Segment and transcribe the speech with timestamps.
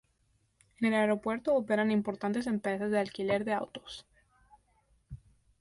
[0.79, 4.07] En el aeropuerto operan importantes empresas de alquiler de autos.